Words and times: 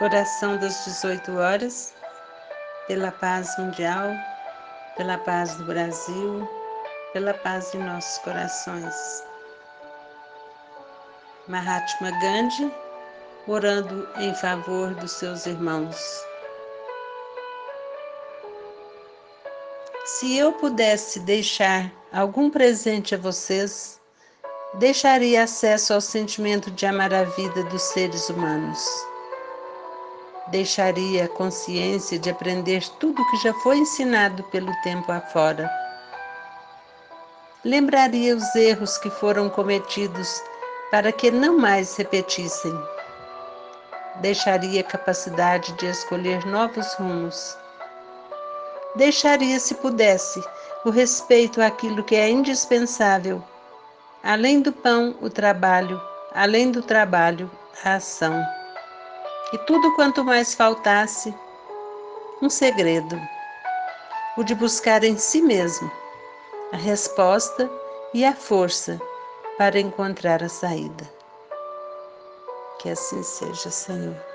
Oração 0.00 0.56
das 0.56 0.84
18 0.86 1.36
horas, 1.36 1.94
pela 2.88 3.12
paz 3.12 3.56
mundial, 3.56 4.10
pela 4.96 5.16
paz 5.18 5.54
do 5.54 5.64
Brasil, 5.66 6.48
pela 7.12 7.32
paz 7.32 7.72
em 7.72 7.78
nossos 7.78 8.18
corações. 8.18 9.22
Mahatma 11.46 12.10
Gandhi, 12.20 12.74
orando 13.46 14.08
em 14.16 14.34
favor 14.34 14.92
dos 14.96 15.12
seus 15.12 15.46
irmãos. 15.46 15.96
Se 20.06 20.36
eu 20.36 20.54
pudesse 20.54 21.20
deixar 21.20 21.88
algum 22.12 22.50
presente 22.50 23.14
a 23.14 23.18
vocês, 23.18 24.00
deixaria 24.74 25.44
acesso 25.44 25.94
ao 25.94 26.00
sentimento 26.00 26.68
de 26.72 26.84
amar 26.84 27.14
a 27.14 27.22
vida 27.22 27.62
dos 27.66 27.82
seres 27.82 28.28
humanos 28.28 29.13
deixaria 30.48 31.24
a 31.24 31.28
consciência 31.28 32.18
de 32.18 32.30
aprender 32.30 32.86
tudo 33.00 33.24
que 33.30 33.36
já 33.38 33.52
foi 33.54 33.78
ensinado 33.78 34.42
pelo 34.44 34.72
tempo 34.82 35.10
afora. 35.10 35.70
Lembraria 37.64 38.36
os 38.36 38.54
erros 38.54 38.98
que 38.98 39.08
foram 39.08 39.48
cometidos 39.48 40.42
para 40.90 41.10
que 41.10 41.30
não 41.30 41.56
mais 41.56 41.96
repetissem. 41.96 42.74
Deixaria 44.16 44.82
a 44.82 44.84
capacidade 44.84 45.72
de 45.72 45.86
escolher 45.86 46.44
novos 46.46 46.92
rumos. 46.94 47.56
Deixaria, 48.96 49.58
se 49.58 49.74
pudesse, 49.76 50.42
o 50.84 50.90
respeito 50.90 51.60
àquilo 51.60 52.04
que 52.04 52.14
é 52.14 52.28
indispensável. 52.28 53.42
Além 54.22 54.60
do 54.60 54.72
pão, 54.72 55.16
o 55.20 55.28
trabalho, 55.28 56.00
além 56.32 56.70
do 56.70 56.82
trabalho, 56.82 57.50
a 57.82 57.94
ação 57.94 58.44
e 59.54 59.58
tudo 59.58 59.94
quanto 59.94 60.24
mais 60.24 60.52
faltasse, 60.52 61.32
um 62.42 62.50
segredo, 62.50 63.16
o 64.36 64.42
de 64.42 64.52
buscar 64.52 65.04
em 65.04 65.16
si 65.16 65.40
mesmo 65.40 65.88
a 66.72 66.76
resposta 66.76 67.70
e 68.12 68.24
a 68.24 68.34
força 68.34 69.00
para 69.56 69.78
encontrar 69.78 70.42
a 70.42 70.48
saída. 70.48 71.08
Que 72.80 72.90
assim 72.90 73.22
seja, 73.22 73.70
Senhor. 73.70 74.33